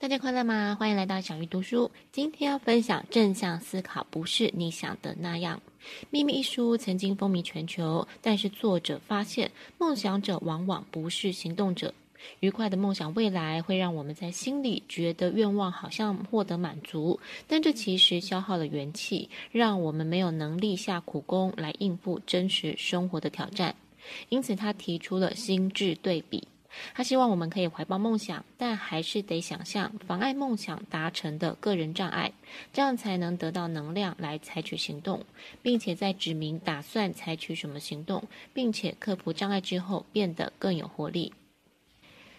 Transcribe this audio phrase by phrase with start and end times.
[0.00, 0.76] 大家快乐吗？
[0.78, 1.90] 欢迎来到小鱼读书。
[2.12, 5.60] 今天要分享正向思考，不是你想的那样。
[6.10, 11.92] 《秘密》一书曾经风靡全球，但是作者发现，梦想者往往不是行动者。
[12.38, 17.18] 愉快的梦想未来会让我们在心里觉得愿望好像获得满足，
[17.48, 23.74] 但这其实消耗了元气，让我们没有能力下苦功来应付真实生活的挑战。
[24.28, 26.46] 因此，他提出了心智对比。
[26.94, 32.32] 他希望我们可以怀抱梦想，但还是得想象妨碍梦想达成的个人障碍，
[32.72, 35.24] 这样才能得到能量来采取行动，
[35.62, 41.32] 并且在指明打算采取什么行动，并且克服障碍之后，变得更有活力。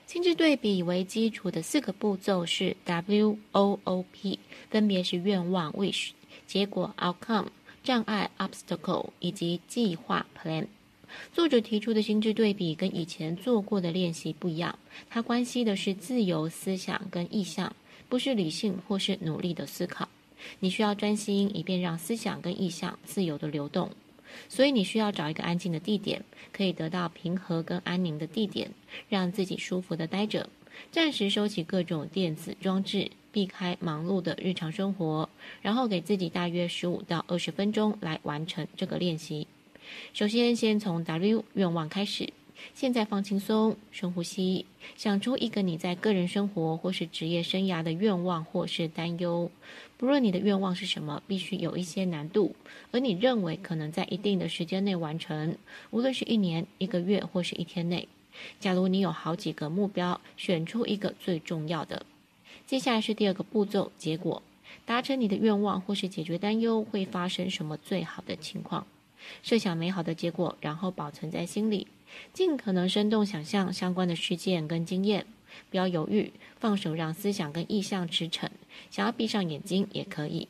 [0.06, 6.12] 心智对比为基础的四个步骤是 W O O P，分别是愿望 Wish、
[6.48, 7.50] 结果 Outcome、
[7.84, 10.68] 障碍 Obstacle 以及计划 Plan。
[11.34, 14.78] 作者提出的心智对比跟以前做过的练习不一样，
[15.10, 17.76] 它关系的是自由思想跟意向，
[18.08, 20.08] 不是理性或是努力的思考。
[20.60, 23.90] 你需要专心，以便让思想跟意向自由的流动。
[24.48, 28.70] 所以你需要找一个安静的地点，可以得到平和跟安宁的地点，
[29.10, 30.48] 让自己舒服的待着。
[30.92, 35.28] 暂时收起各种电子装置，避开忙碌的日常生活，
[35.62, 39.48] 然后给自己大约十五到二十分钟来完成这个练习。
[40.14, 42.32] 首先，先从 W 愿望开始。
[42.74, 44.66] 现在放轻松，深呼吸，
[44.98, 49.50] 想出一个你在个人生活或是职业生涯的愿望或是担忧。
[49.98, 52.54] 不论你的愿望是什么，必须有一些难度，
[52.92, 55.56] 而你认为可能在一定的时间内完成，
[55.92, 58.10] 无论是一年、一个月或是一天内。
[58.60, 62.06] 假如你有好几个目标，选出一个最重要的。
[62.68, 64.44] 接下来是第二个步骤，结果。
[64.86, 68.86] 达成你的愿望或是解决担忧，会发生什么最好的情况？
[69.44, 71.88] 设想美好的结果，然后保存在心里，
[72.34, 75.26] 尽可能生动想象相关的事件跟经验。
[75.70, 78.48] 不要犹豫，放手让思想跟意象驰骋。
[78.92, 80.48] 想要闭上眼睛也可以。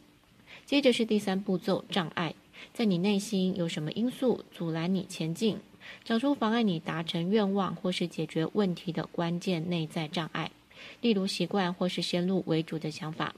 [0.66, 2.36] 接着是第三步骤，障碍。
[2.74, 5.58] 在你内心有什么因素阻拦你前进？
[6.04, 10.52] 找出妨碍你达成愿望或是解决问题的关键内在障碍，
[11.02, 13.34] 例如习惯或是先入为主的想法。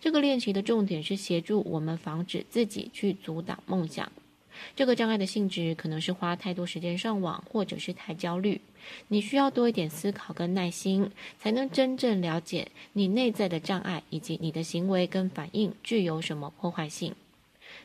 [0.00, 4.10] 这个练习的重点是协助我们防止自己去阻挡梦想。
[4.76, 8.60] 这个障碍的性质可能是花太多时间上网，或者是太焦虑。
[9.08, 17.14] 你需要多一点思考跟耐心，才能真正了解你内在的障碍以及你的行为跟反应具有什么破坏性。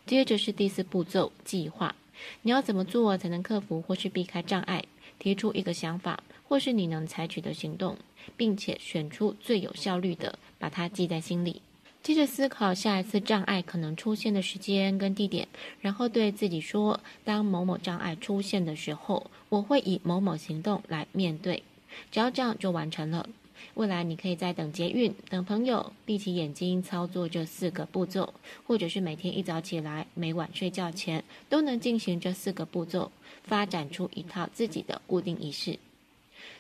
[0.06, 1.96] 接着是第四步骤，计划。
[2.42, 4.84] 你要怎么做才能克服或是避开障碍？
[5.20, 7.98] 提出一个想法，或是你能采取的行动，
[8.36, 11.62] 并且选出最有效率的，把它记在心里。
[12.06, 15.48] 接着思考下一次障碍可能出现的时间跟地点，
[15.82, 21.64] 然后对自己说：当某某障碍出现的时候，我会以某某行动来面对。
[22.12, 23.28] 只要这样就完成了。
[23.74, 28.32] 未来你可以在等捷运、等朋友，闭起眼睛操作这四个步骤，
[28.68, 33.12] 或者是每天一早起来、每晚睡觉前都能进行这四个步骤，
[33.42, 35.80] 发展出一套自己的固定仪式。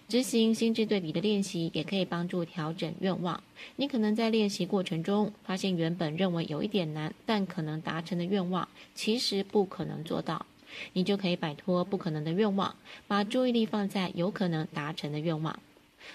[0.08, 3.42] 执行心智对比的练习，也可以帮助调整愿望。
[3.76, 10.46] 你可能在练习过程中发现，原本认为有一点难，但可能达成的愿望，其实不可能做到。
[10.94, 12.76] 你就可以摆脱不可能的愿望，
[13.08, 15.58] 把注意力放在有可能达成的愿望。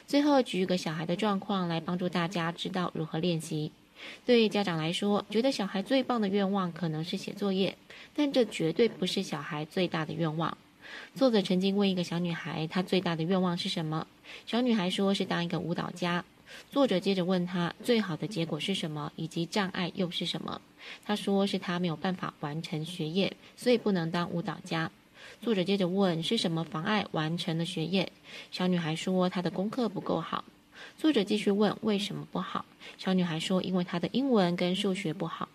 [0.06, 3.72] 最后，举一个小孩的状况来帮助大家知道如何练习。
[4.24, 7.76] 对于家长来说，觉得小孩最棒的愿望可能是写作业，
[8.14, 10.56] 但这绝对不是小孩最大的愿望。
[11.14, 14.06] 作者曾经问一个小女孩，她最大的愿望是什么？
[14.46, 16.24] 小女孩说是当一个舞蹈家。
[16.70, 20.60] 作者接着问她，最好的结果是什么，以及障碍又是什么？
[21.04, 24.90] 她说是她没有办法完成学业，所以不能当舞蹈家。
[25.42, 28.10] 作者接着问，是什么妨碍完成了学业？
[28.50, 30.44] 小女孩说她的功课不够好。
[30.96, 32.64] 作者继续问，为什么不好？
[32.98, 35.48] 小女孩说因为她的英文跟数学不好。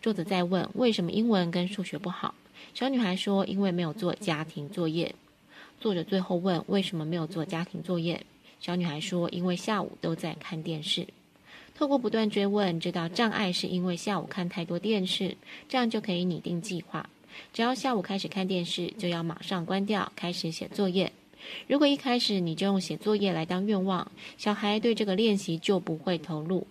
[0.00, 2.34] 作者再问，为什么英文跟数学不好？
[2.74, 5.14] 小女孩说：“因为没有做家庭作业。”
[5.80, 8.24] 作者最后问：“为什么没有做家庭作业？”
[8.60, 11.06] 小女孩说：“因为下午都在看电视。”
[11.76, 15.36] 透过不断追问，知道障碍是因为下午看太多电视，
[15.68, 17.08] 这样就可以拟定计划。
[17.52, 21.12] 只要下午开始看电视，就要马上关掉，开始写作业。
[21.68, 26.66] 如果一开始你就用写作业来当愿望，小孩对这个练习就不会投入。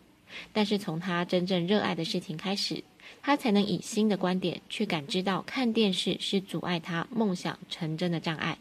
[0.51, 2.83] 但是从他真正热爱的事情开始，
[3.21, 8.57] 他才能以新的观点去感知到看电视是阻碍他梦想成真的障碍。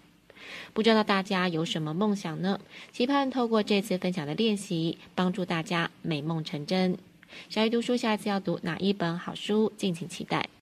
[0.72, 2.60] 不知道大家有什么梦想呢？
[2.92, 6.96] 期盼透过这次分享的练习，帮助大家美梦成真。
[7.48, 10.48] 小鱼读书下一次要读哪一本好书，敬请期待。